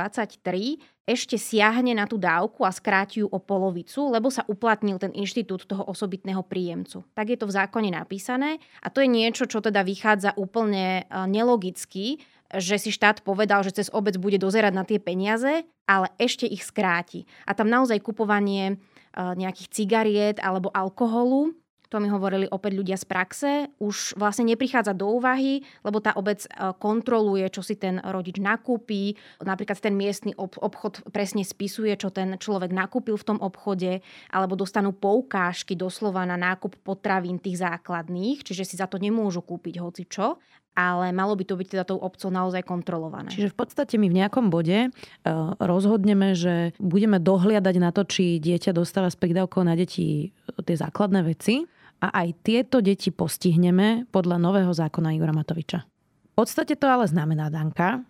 ešte 1.02 1.35
siahne 1.35 1.99
na 1.99 2.07
tú 2.07 2.14
dávku 2.14 2.62
a 2.62 2.71
skráti 2.71 3.26
ju 3.26 3.26
o 3.26 3.43
polovicu, 3.43 4.07
lebo 4.07 4.31
sa 4.31 4.47
uplatnil 4.47 5.02
ten 5.02 5.11
inštitút 5.11 5.67
toho 5.67 5.83
osobitného 5.83 6.47
príjemcu. 6.47 7.02
Tak 7.19 7.26
je 7.26 7.38
to 7.43 7.50
v 7.50 7.57
zákone 7.59 7.91
napísané 7.91 8.62
a 8.79 8.87
to 8.87 9.02
je 9.02 9.11
niečo, 9.11 9.50
čo 9.50 9.59
teda 9.59 9.83
vychádza 9.83 10.38
úplne 10.38 11.02
e, 11.02 11.26
nelogicky, 11.26 12.23
že 12.55 12.79
si 12.79 12.95
štát 12.95 13.26
povedal, 13.26 13.67
že 13.67 13.83
cez 13.83 13.88
obec 13.91 14.14
bude 14.21 14.38
dozerať 14.38 14.73
na 14.76 14.85
tie 14.87 15.02
peniaze, 15.02 15.67
ale 15.91 16.07
ešte 16.23 16.47
ich 16.47 16.62
skráti. 16.62 17.26
A 17.49 17.57
tam 17.57 17.67
naozaj 17.67 17.99
kupovanie 17.99 18.64
e, 18.71 18.75
nejakých 19.19 19.69
cigariet 19.75 20.38
alebo 20.38 20.71
alkoholu 20.71 21.57
to 21.93 22.01
mi 22.01 22.09
hovorili 22.09 22.49
opäť 22.49 22.73
ľudia 22.73 22.97
z 22.97 23.05
praxe, 23.05 23.51
už 23.77 24.17
vlastne 24.17 24.49
neprichádza 24.49 24.97
do 24.97 25.13
úvahy, 25.13 25.61
lebo 25.85 26.01
tá 26.01 26.17
obec 26.17 26.41
e, 26.41 26.73
kontroluje, 26.81 27.53
čo 27.53 27.61
si 27.61 27.77
ten 27.77 28.01
rodič 28.01 28.41
nakúpi. 28.41 29.13
Napríklad 29.45 29.77
ten 29.77 29.93
miestny 29.93 30.33
obchod 30.41 31.05
presne 31.13 31.45
spisuje, 31.45 31.93
čo 32.01 32.09
ten 32.09 32.41
človek 32.41 32.73
nakúpil 32.73 33.21
v 33.21 33.29
tom 33.29 33.39
obchode, 33.45 34.01
alebo 34.33 34.57
dostanú 34.57 34.97
poukážky 34.97 35.77
doslova 35.77 36.25
na 36.25 36.41
nákup 36.41 36.81
potravín 36.81 37.37
tých 37.37 37.61
základných, 37.61 38.41
čiže 38.41 38.65
si 38.65 38.81
za 38.81 38.89
to 38.89 38.97
nemôžu 38.97 39.45
kúpiť 39.45 39.85
hoci 39.85 40.09
čo 40.09 40.41
ale 40.73 41.13
malo 41.13 41.37
by 41.37 41.45
to 41.45 41.53
byť 41.53 41.69
teda 41.69 41.85
tou 41.85 42.01
obcov 42.01 42.33
naozaj 42.33 42.65
kontrolované. 42.65 43.29
Čiže 43.29 43.53
v 43.53 43.57
podstate 43.61 44.01
my 44.01 44.09
v 44.09 44.25
nejakom 44.25 44.49
bode 44.49 44.89
uh, 44.89 45.53
rozhodneme, 45.61 46.33
že 46.33 46.73
budeme 46.81 47.21
dohliadať 47.21 47.77
na 47.77 47.93
to, 47.93 48.09
či 48.09 48.41
dieťa 48.41 48.73
dostáva 48.73 49.13
s 49.13 49.21
prídavkou 49.21 49.61
na 49.69 49.77
deti 49.77 50.33
tie 50.33 50.77
základné 50.77 51.29
veci 51.29 51.69
a 52.03 52.27
aj 52.27 52.29
tieto 52.43 52.83
deti 52.83 53.15
postihneme 53.15 54.11
podľa 54.11 54.43
nového 54.43 54.75
zákona 54.75 55.15
Igora 55.15 55.31
Matoviča. 55.31 55.87
V 55.87 56.35
podstate 56.35 56.75
to 56.75 56.91
ale 56.91 57.07
znamená, 57.07 57.47
Danka, 57.47 58.03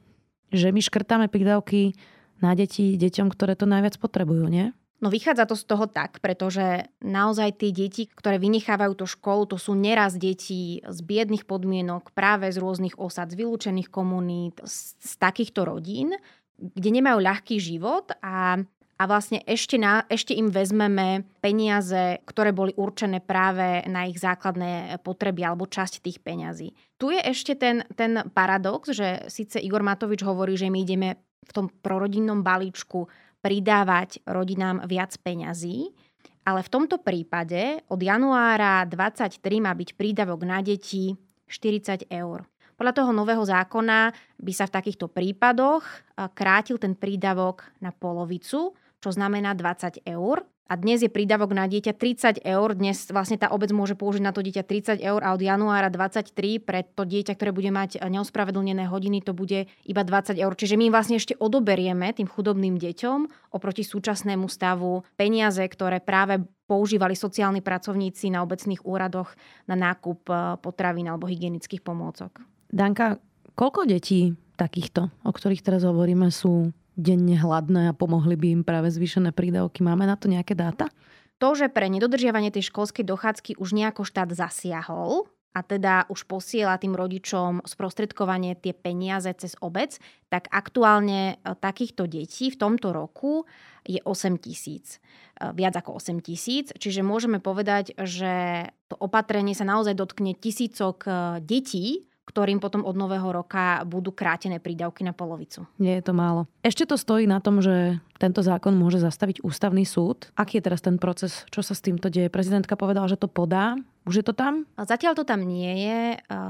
že 0.48 0.72
my 0.72 0.80
škrtáme 0.80 1.28
prídavky 1.28 1.92
na 2.40 2.56
deti 2.56 2.96
deťom, 2.96 3.28
ktoré 3.28 3.52
to 3.52 3.68
najviac 3.68 4.00
potrebujú, 4.00 4.48
nie? 4.48 4.72
No 5.02 5.10
vychádza 5.10 5.50
to 5.50 5.58
z 5.58 5.66
toho 5.66 5.90
tak, 5.90 6.22
pretože 6.22 6.86
naozaj 7.02 7.58
tie 7.58 7.74
deti, 7.74 8.06
ktoré 8.06 8.38
vynechávajú 8.38 9.02
tú 9.02 9.06
školu, 9.10 9.50
to 9.50 9.58
sú 9.58 9.74
neraz 9.74 10.14
deti 10.14 10.78
z 10.78 10.98
biedných 11.02 11.42
podmienok, 11.42 12.14
práve 12.14 12.46
z 12.54 12.62
rôznych 12.62 12.94
osad, 13.02 13.34
z 13.34 13.42
vylúčených 13.42 13.90
komunít, 13.90 14.62
z, 14.62 14.94
z 15.02 15.12
takýchto 15.18 15.66
rodín, 15.66 16.14
kde 16.54 16.88
nemajú 16.94 17.18
ľahký 17.18 17.58
život 17.58 18.14
a 18.22 18.62
a 19.02 19.10
vlastne 19.10 19.42
ešte, 19.42 19.82
na, 19.82 20.06
ešte 20.06 20.30
im 20.30 20.46
vezmeme 20.46 21.26
peniaze, 21.42 22.22
ktoré 22.22 22.54
boli 22.54 22.70
určené 22.78 23.18
práve 23.18 23.82
na 23.90 24.06
ich 24.06 24.22
základné 24.22 25.02
potreby 25.02 25.42
alebo 25.42 25.66
časť 25.66 26.06
tých 26.06 26.22
peňazí. 26.22 26.70
Tu 27.02 27.10
je 27.10 27.18
ešte 27.18 27.58
ten, 27.58 27.82
ten 27.98 28.22
paradox, 28.30 28.94
že 28.94 29.26
síce 29.26 29.58
Igor 29.58 29.82
Matovič 29.82 30.22
hovorí, 30.22 30.54
že 30.54 30.70
my 30.70 30.86
ideme 30.86 31.18
v 31.42 31.50
tom 31.50 31.66
prorodinnom 31.66 32.46
balíčku 32.46 33.10
pridávať 33.42 34.22
rodinám 34.22 34.86
viac 34.86 35.18
peňazí, 35.18 35.90
ale 36.46 36.62
v 36.62 36.70
tomto 36.70 37.02
prípade 37.02 37.82
od 37.90 37.98
januára 37.98 38.86
23 38.86 39.42
má 39.58 39.74
byť 39.74 39.98
prídavok 39.98 40.46
na 40.46 40.62
deti 40.62 41.10
40 41.50 42.06
eur. 42.06 42.46
Podľa 42.78 42.94
toho 43.02 43.10
nového 43.10 43.42
zákona 43.42 44.14
by 44.38 44.52
sa 44.54 44.70
v 44.70 44.74
takýchto 44.78 45.10
prípadoch 45.10 45.82
krátil 46.38 46.78
ten 46.78 46.94
prídavok 46.94 47.66
na 47.82 47.90
polovicu, 47.90 48.78
čo 49.02 49.10
znamená 49.10 49.58
20 49.58 50.06
eur. 50.06 50.46
A 50.70 50.78
dnes 50.78 51.04
je 51.04 51.12
prídavok 51.12 51.52
na 51.52 51.68
dieťa 51.68 51.92
30 51.92 52.48
eur. 52.48 52.72
Dnes 52.72 52.96
vlastne 53.12 53.36
tá 53.36 53.52
obec 53.52 53.68
môže 53.76 53.92
použiť 53.92 54.22
na 54.24 54.32
to 54.32 54.40
dieťa 54.40 54.64
30 54.64 55.04
eur 55.04 55.20
a 55.20 55.36
od 55.36 55.42
januára 55.44 55.92
23 55.92 56.32
pre 56.64 56.86
to 56.86 57.04
dieťa, 57.04 57.36
ktoré 57.36 57.52
bude 57.52 57.68
mať 57.68 58.00
neospravedlnené 58.00 58.88
hodiny, 58.88 59.20
to 59.20 59.36
bude 59.36 59.68
iba 59.68 60.02
20 60.06 60.40
eur. 60.40 60.52
Čiže 60.56 60.80
my 60.80 60.88
vlastne 60.88 61.20
ešte 61.20 61.36
odoberieme 61.36 62.16
tým 62.16 62.24
chudobným 62.24 62.80
deťom 62.80 63.52
oproti 63.52 63.84
súčasnému 63.84 64.48
stavu 64.48 65.04
peniaze, 65.20 65.60
ktoré 65.60 66.00
práve 66.00 66.40
používali 66.64 67.12
sociálni 67.12 67.60
pracovníci 67.60 68.32
na 68.32 68.40
obecných 68.40 68.80
úradoch 68.88 69.28
na 69.68 69.76
nákup 69.76 70.20
eh, 70.32 70.36
potravín 70.56 71.12
alebo 71.12 71.28
hygienických 71.28 71.84
pomôcok. 71.84 72.40
Danka, 72.72 73.20
koľko 73.52 73.84
detí 73.84 74.32
takýchto, 74.56 75.12
o 75.20 75.32
ktorých 75.36 75.60
teraz 75.60 75.84
hovoríme, 75.84 76.32
sú 76.32 76.72
denne 76.98 77.36
hladné 77.38 77.90
a 77.90 77.96
pomohli 77.96 78.36
by 78.36 78.46
im 78.60 78.62
práve 78.62 78.92
zvýšené 78.92 79.32
prídavky. 79.32 79.80
Máme 79.80 80.04
na 80.04 80.16
to 80.16 80.28
nejaké 80.28 80.52
dáta? 80.52 80.92
To, 81.42 81.58
že 81.58 81.72
pre 81.72 81.90
nedodržiavanie 81.90 82.54
tej 82.54 82.70
školskej 82.70 83.02
dochádzky 83.02 83.58
už 83.58 83.74
nejako 83.74 84.06
štát 84.06 84.30
zasiahol, 84.30 85.26
a 85.52 85.60
teda 85.60 86.08
už 86.08 86.24
posiela 86.24 86.80
tým 86.80 86.96
rodičom 86.96 87.60
sprostredkovanie 87.68 88.56
tie 88.56 88.72
peniaze 88.72 89.28
cez 89.36 89.52
obec, 89.60 90.00
tak 90.32 90.48
aktuálne 90.48 91.36
e, 91.36 91.52
takýchto 91.60 92.08
detí 92.08 92.48
v 92.48 92.56
tomto 92.56 92.96
roku 92.96 93.44
je 93.84 94.00
8 94.00 94.40
tisíc. 94.40 94.96
E, 95.36 95.52
viac 95.52 95.76
ako 95.76 96.00
8 96.00 96.24
tisíc. 96.24 96.72
Čiže 96.72 97.04
môžeme 97.04 97.36
povedať, 97.36 97.92
že 98.00 98.64
to 98.88 98.96
opatrenie 98.96 99.52
sa 99.52 99.68
naozaj 99.68 99.92
dotkne 99.92 100.32
tisícok 100.32 101.04
e, 101.04 101.12
detí, 101.44 102.08
ktorým 102.32 102.64
potom 102.64 102.80
od 102.88 102.96
nového 102.96 103.28
roka 103.28 103.84
budú 103.84 104.08
krátené 104.08 104.56
prídavky 104.56 105.04
na 105.04 105.12
polovicu. 105.12 105.68
Nie 105.76 106.00
je 106.00 106.08
to 106.08 106.16
málo. 106.16 106.48
Ešte 106.64 106.88
to 106.88 106.96
stojí 106.96 107.28
na 107.28 107.44
tom, 107.44 107.60
že 107.60 108.00
tento 108.16 108.40
zákon 108.40 108.72
môže 108.72 109.04
zastaviť 109.04 109.44
ústavný 109.44 109.84
súd. 109.84 110.32
Aký 110.32 110.56
je 110.56 110.64
teraz 110.64 110.80
ten 110.80 110.96
proces? 110.96 111.44
Čo 111.52 111.60
sa 111.60 111.76
s 111.76 111.84
týmto 111.84 112.08
deje? 112.08 112.32
Prezidentka 112.32 112.72
povedala, 112.72 113.04
že 113.04 113.20
to 113.20 113.28
podá. 113.28 113.76
Už 114.08 114.18
je 114.18 114.24
to 114.24 114.32
tam? 114.32 114.64
Zatiaľ 114.80 115.12
to 115.12 115.28
tam 115.28 115.44
nie 115.44 115.84
je. 115.84 116.00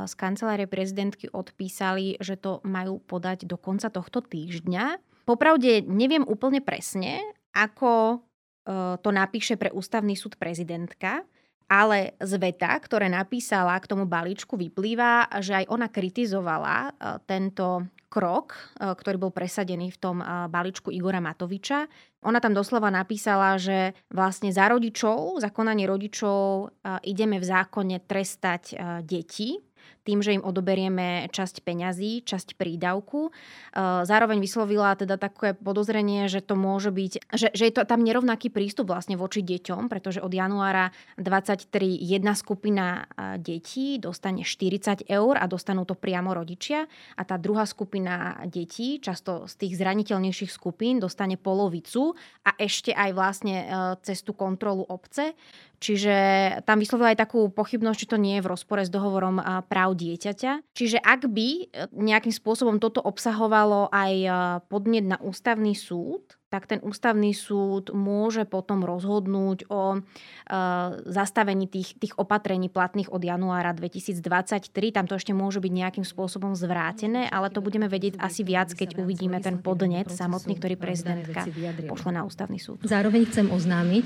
Z 0.06 0.14
kancelárie 0.14 0.70
prezidentky 0.70 1.26
odpísali, 1.26 2.14
že 2.22 2.38
to 2.38 2.62
majú 2.62 3.02
podať 3.02 3.44
do 3.50 3.58
konca 3.58 3.90
tohto 3.90 4.22
týždňa. 4.22 5.02
Popravde 5.26 5.82
neviem 5.82 6.22
úplne 6.22 6.62
presne, 6.62 7.18
ako 7.54 7.90
e, 8.10 8.16
to 8.98 9.10
napíše 9.12 9.54
pre 9.54 9.70
ústavný 9.70 10.18
súd 10.18 10.34
prezidentka, 10.34 11.22
ale 11.68 12.14
z 12.20 12.32
veta, 12.38 12.72
ktoré 12.78 13.10
napísala 13.10 13.78
k 13.78 13.88
tomu 13.88 14.04
balíčku, 14.08 14.54
vyplýva, 14.56 15.40
že 15.42 15.64
aj 15.64 15.64
ona 15.70 15.88
kritizovala 15.88 16.76
e, 16.86 16.90
tento 17.24 17.88
krok, 18.12 18.54
e, 18.76 18.92
ktorý 18.92 19.16
bol 19.16 19.32
presadený 19.32 19.94
v 19.94 20.00
tom 20.00 20.16
e, 20.20 20.24
balíčku 20.52 20.92
Igora 20.92 21.22
Matoviča. 21.22 21.88
Ona 22.22 22.38
tam 22.38 22.54
doslova 22.54 22.92
napísala, 22.92 23.58
že 23.58 23.96
vlastne 24.12 24.54
za 24.54 24.70
rodičov, 24.70 25.42
za 25.42 25.50
konanie 25.50 25.90
rodičov 25.90 26.70
ideme 27.02 27.42
v 27.42 27.48
zákone 27.50 27.98
trestať 28.06 28.78
deti, 29.02 29.58
tým, 30.02 30.18
že 30.20 30.34
im 30.34 30.42
odoberieme 30.42 31.30
časť 31.30 31.62
peňazí, 31.62 32.26
časť 32.26 32.58
prídavku. 32.58 33.28
E, 33.28 33.30
zároveň 34.02 34.42
vyslovila 34.42 34.98
teda 34.98 35.16
také 35.16 35.54
podozrenie, 35.54 36.26
že 36.26 36.42
to 36.42 36.58
môže 36.58 36.90
byť, 36.90 37.12
že, 37.32 37.48
že 37.54 37.64
je 37.70 37.74
to 37.74 37.86
tam 37.86 38.02
nerovnaký 38.02 38.50
prístup 38.50 38.90
vlastne 38.90 39.14
voči 39.14 39.46
deťom, 39.46 39.86
pretože 39.86 40.18
od 40.18 40.30
januára 40.34 40.90
23 41.16 41.70
jedna 42.02 42.34
skupina 42.34 43.06
e, 43.10 43.38
detí 43.38 44.02
dostane 44.02 44.42
40 44.42 45.06
eur 45.06 45.34
a 45.38 45.46
dostanú 45.46 45.86
to 45.86 45.94
priamo 45.94 46.34
rodičia 46.34 46.84
a 47.14 47.22
tá 47.22 47.38
druhá 47.38 47.62
skupina 47.64 48.42
detí, 48.50 48.98
často 48.98 49.46
z 49.46 49.54
tých 49.66 49.78
zraniteľnejších 49.78 50.50
skupín, 50.50 50.98
dostane 50.98 51.38
polovicu 51.38 52.18
a 52.42 52.58
ešte 52.58 52.90
aj 52.90 53.10
vlastne 53.14 53.56
e, 53.62 53.66
cez 54.02 54.26
tú 54.26 54.34
kontrolu 54.34 54.82
obce. 54.90 55.38
Čiže 55.82 56.14
tam 56.62 56.78
vyslovila 56.78 57.10
aj 57.10 57.26
takú 57.26 57.50
pochybnosť, 57.50 57.98
či 57.98 58.06
to 58.06 58.22
nie 58.22 58.38
je 58.38 58.44
v 58.46 58.50
rozpore 58.54 58.86
s 58.86 58.94
dohovorom 58.94 59.42
práv 59.66 59.98
dieťaťa. 59.98 60.70
Čiže 60.78 61.02
ak 61.02 61.26
by 61.26 61.48
e, 61.50 61.64
nejakým 61.90 62.30
spôsobom 62.30 62.78
toto 62.78 63.02
obsahovalo 63.02 63.90
aj 63.90 64.12
e, 64.14 64.30
podnet 64.70 65.02
na 65.02 65.18
ústavný 65.18 65.74
súd, 65.74 66.38
tak 66.52 66.68
ten 66.68 66.84
ústavný 66.84 67.32
súd 67.32 67.96
môže 67.96 68.44
potom 68.44 68.84
rozhodnúť 68.84 69.72
o 69.72 69.96
e, 69.96 69.98
zastavení 71.08 71.64
tých, 71.64 71.96
tých 71.96 72.12
opatrení 72.20 72.68
platných 72.68 73.08
od 73.08 73.24
januára 73.24 73.72
2023. 73.72 74.68
Tam 74.92 75.08
to 75.08 75.16
ešte 75.16 75.32
môže 75.32 75.64
byť 75.64 75.72
nejakým 75.72 76.04
spôsobom 76.04 76.52
zvrátené, 76.52 77.24
ale 77.32 77.48
to 77.48 77.64
budeme 77.64 77.88
vedieť 77.88 78.20
asi 78.20 78.44
viac, 78.44 78.68
keď 78.76 79.00
uvidíme 79.00 79.40
ten 79.40 79.64
podnet 79.64 80.12
samotný, 80.12 80.60
ktorý 80.60 80.76
prezidentka 80.76 81.48
pošle 81.88 82.20
na 82.20 82.28
ústavný 82.28 82.60
súd. 82.60 82.84
Zároveň 82.84 83.32
chcem 83.32 83.48
oznámiť, 83.48 84.04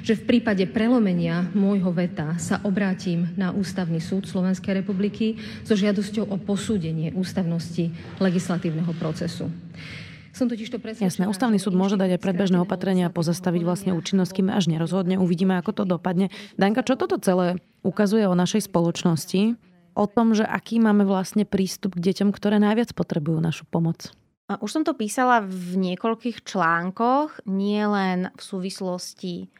že 0.00 0.16
v 0.16 0.24
prípade 0.24 0.64
prelomenia 0.72 1.44
môjho 1.52 1.92
veta 1.92 2.40
sa 2.40 2.56
obrátim 2.64 3.28
na 3.36 3.52
ústavný 3.52 4.00
súd 4.00 4.24
Slovenskej 4.24 4.80
republiky 4.80 5.36
so 5.68 5.76
žiadosťou 5.76 6.32
o 6.32 6.40
posúdenie 6.40 7.12
ústavnosti 7.12 7.92
legislatívneho 8.16 8.96
procesu. 8.96 9.52
Som 10.32 10.48
totiž 10.48 10.72
to 10.72 10.80
Jasné, 10.80 11.28
ústavný 11.28 11.60
súd 11.60 11.76
môže 11.76 12.00
dať 12.00 12.16
aj 12.16 12.20
predbežné 12.24 12.56
opatrenia 12.64 13.12
a 13.12 13.14
pozastaviť 13.14 13.62
vlastne 13.68 13.92
účinnosť, 13.92 14.40
kým 14.40 14.48
až 14.48 14.72
nerozhodne. 14.72 15.20
Uvidíme, 15.20 15.60
ako 15.60 15.76
to 15.76 15.84
dopadne. 15.84 16.32
Danka, 16.56 16.80
čo 16.80 16.96
toto 16.96 17.20
celé 17.20 17.60
ukazuje 17.84 18.24
o 18.24 18.32
našej 18.32 18.72
spoločnosti? 18.72 19.60
O 19.92 20.08
tom, 20.08 20.32
že 20.32 20.48
aký 20.48 20.80
máme 20.80 21.04
vlastne 21.04 21.44
prístup 21.44 22.00
k 22.00 22.12
deťom, 22.12 22.32
ktoré 22.32 22.56
najviac 22.56 22.96
potrebujú 22.96 23.44
našu 23.44 23.68
pomoc. 23.68 24.08
Už 24.48 24.72
som 24.72 24.84
to 24.88 24.96
písala 24.96 25.44
v 25.44 25.76
niekoľkých 25.76 26.48
článkoch, 26.48 27.44
nie 27.44 27.84
len 27.84 28.32
v 28.32 28.42
súvislosti 28.42 29.52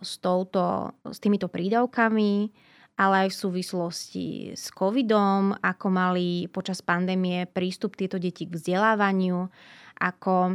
s, 0.00 0.12
touto, 0.20 0.92
s 1.08 1.18
týmito 1.20 1.48
prídavkami, 1.48 2.52
ale 3.00 3.14
aj 3.26 3.28
v 3.32 3.40
súvislosti 3.48 4.26
s 4.52 4.68
covidom, 4.68 5.56
ako 5.56 5.86
mali 5.88 6.46
počas 6.52 6.84
pandémie 6.84 7.48
prístup 7.48 7.96
tieto 7.96 8.20
deti 8.20 8.44
k 8.44 8.52
vzdelávaniu, 8.52 9.48
ako 10.02 10.36
e, 10.50 10.54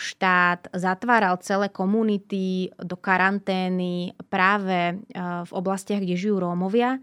štát 0.00 0.72
zatváral 0.72 1.36
celé 1.44 1.68
komunity 1.68 2.72
do 2.80 2.96
karantény 2.96 4.16
práve 4.32 4.92
e, 4.92 4.94
v 5.44 5.50
oblastiach, 5.52 6.00
kde 6.00 6.16
žijú 6.16 6.40
Rómovia. 6.40 6.96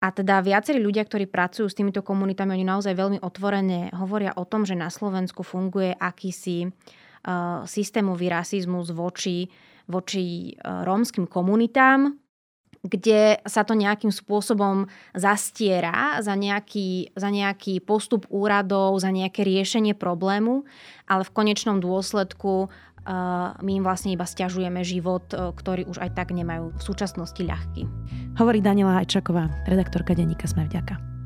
A 0.00 0.12
teda 0.12 0.44
viacerí 0.44 0.80
ľudia, 0.80 1.04
ktorí 1.04 1.28
pracujú 1.28 1.68
s 1.68 1.76
týmito 1.76 2.04
komunitami, 2.04 2.56
oni 2.56 2.64
naozaj 2.68 2.92
veľmi 2.96 3.18
otvorene 3.20 3.92
hovoria 3.96 4.32
o 4.36 4.44
tom, 4.48 4.64
že 4.64 4.72
na 4.72 4.88
Slovensku 4.88 5.44
funguje 5.44 5.92
akýsi 5.92 6.64
uh, 6.64 7.68
systémový 7.68 8.32
rasizmus 8.32 8.96
voči, 8.96 9.44
voči 9.92 10.56
rómskym 10.64 11.28
komunitám, 11.28 12.16
kde 12.80 13.36
sa 13.44 13.60
to 13.60 13.76
nejakým 13.76 14.08
spôsobom 14.08 14.88
zastiera 15.12 16.16
za 16.24 16.32
nejaký, 16.32 17.12
za 17.12 17.28
nejaký 17.28 17.84
postup 17.84 18.24
úradov, 18.32 18.96
za 18.96 19.12
nejaké 19.12 19.44
riešenie 19.44 19.92
problému, 19.92 20.64
ale 21.04 21.22
v 21.28 21.34
konečnom 21.36 21.76
dôsledku 21.76 22.72
my 23.60 23.72
im 23.80 23.84
vlastne 23.84 24.12
iba 24.12 24.28
stiažujeme 24.28 24.84
život, 24.84 25.24
e, 25.32 25.56
ktorý 25.56 25.88
už 25.88 26.04
aj 26.04 26.10
tak 26.14 26.36
nemajú 26.36 26.76
v 26.76 26.82
súčasnosti 26.84 27.40
ľahký. 27.40 27.88
Hovorí 28.36 28.60
Daniela 28.60 29.00
Hajčaková, 29.00 29.48
redaktorka 29.64 30.12
denníka 30.12 30.44
Sme 30.44 30.68
vďaka. 30.68 31.19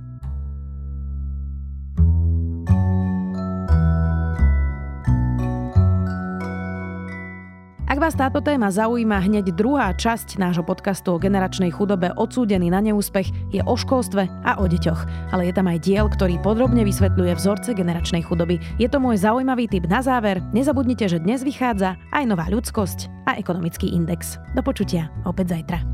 Vás 8.04 8.20
táto 8.20 8.44
téma 8.44 8.68
zaujíma, 8.68 9.16
hneď 9.16 9.56
druhá 9.56 9.88
časť 9.96 10.36
nášho 10.36 10.60
podcastu 10.60 11.16
o 11.16 11.16
generačnej 11.16 11.72
chudobe 11.72 12.12
Odsúdený 12.12 12.68
na 12.68 12.84
neúspech 12.84 13.32
je 13.48 13.64
o 13.64 13.72
školstve 13.80 14.28
a 14.44 14.60
o 14.60 14.68
deťoch. 14.68 15.32
Ale 15.32 15.48
je 15.48 15.56
tam 15.56 15.72
aj 15.72 15.80
diel, 15.80 16.04
ktorý 16.12 16.36
podrobne 16.44 16.84
vysvetľuje 16.84 17.32
vzorce 17.32 17.72
generačnej 17.72 18.20
chudoby. 18.20 18.60
Je 18.76 18.92
to 18.92 19.00
môj 19.00 19.24
zaujímavý 19.24 19.72
tip 19.72 19.88
na 19.88 20.04
záver. 20.04 20.44
Nezabudnite, 20.52 21.08
že 21.08 21.16
dnes 21.16 21.40
vychádza 21.48 21.96
aj 22.12 22.28
nová 22.28 22.44
ľudskosť 22.52 23.08
a 23.24 23.40
ekonomický 23.40 23.88
index. 23.88 24.36
Do 24.52 24.60
počutia 24.60 25.08
opäť 25.24 25.56
zajtra. 25.56 25.93